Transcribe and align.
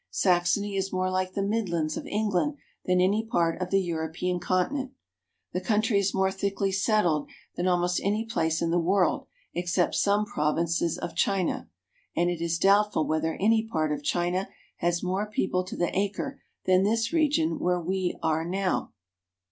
Saxony 0.09 0.75
is 0.75 0.91
more 0.91 1.11
like 1.11 1.33
the 1.35 1.43
Midlands 1.43 1.95
of 1.95 2.07
England 2.07 2.55
than 2.85 2.99
any 2.99 3.23
part 3.23 3.61
of 3.61 3.69
the 3.69 3.79
European 3.79 4.39
continent. 4.39 4.93
The 5.53 5.61
country 5.61 5.99
is 5.99 6.11
more 6.11 6.31
thickly 6.31 6.71
settled 6.71 7.29
than 7.55 7.67
almost 7.67 8.01
any 8.03 8.25
place 8.25 8.63
in 8.63 8.71
the 8.71 8.79
world 8.79 9.27
except 9.53 9.93
some 9.93 10.25
provinces 10.25 10.97
of 10.97 11.15
China, 11.15 11.69
and 12.15 12.31
it 12.31 12.41
is 12.41 12.57
doubtful 12.57 13.05
whether 13.05 13.35
any 13.35 13.63
part 13.71 13.91
of 13.91 14.01
China 14.03 14.49
has 14.77 15.03
more 15.03 15.27
people 15.29 15.63
to 15.65 15.77
the 15.77 15.95
acre 15.95 16.41
than 16.65 16.81
this 16.81 17.13
region 17.13 17.59
where 17.59 17.79
we 17.79 18.17
now 18.23 18.23
are. 18.23 18.91